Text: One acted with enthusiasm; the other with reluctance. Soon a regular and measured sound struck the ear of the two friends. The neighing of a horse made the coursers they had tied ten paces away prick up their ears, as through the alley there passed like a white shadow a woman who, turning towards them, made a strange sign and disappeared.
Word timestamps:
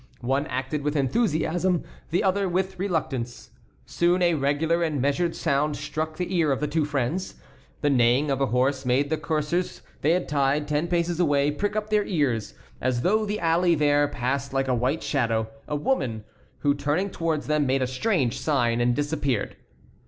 One 0.21 0.47
acted 0.47 0.81
with 0.81 0.95
enthusiasm; 0.95 1.83
the 2.09 2.23
other 2.23 2.49
with 2.49 2.79
reluctance. 2.79 3.51
Soon 3.85 4.23
a 4.23 4.33
regular 4.33 4.81
and 4.81 4.99
measured 4.99 5.35
sound 5.35 5.75
struck 5.77 6.17
the 6.17 6.35
ear 6.35 6.51
of 6.51 6.59
the 6.59 6.65
two 6.67 6.85
friends. 6.85 7.35
The 7.81 7.89
neighing 7.91 8.31
of 8.31 8.41
a 8.41 8.47
horse 8.47 8.83
made 8.83 9.11
the 9.11 9.17
coursers 9.19 9.83
they 10.01 10.13
had 10.13 10.27
tied 10.27 10.67
ten 10.67 10.87
paces 10.87 11.19
away 11.19 11.51
prick 11.51 11.75
up 11.75 11.91
their 11.91 12.05
ears, 12.07 12.55
as 12.81 13.01
through 13.01 13.27
the 13.27 13.39
alley 13.39 13.75
there 13.75 14.07
passed 14.07 14.53
like 14.53 14.67
a 14.67 14.73
white 14.73 15.03
shadow 15.03 15.47
a 15.67 15.75
woman 15.75 16.23
who, 16.61 16.73
turning 16.73 17.11
towards 17.11 17.45
them, 17.45 17.67
made 17.67 17.83
a 17.83 17.85
strange 17.85 18.39
sign 18.39 18.81
and 18.81 18.95
disappeared. 18.95 19.55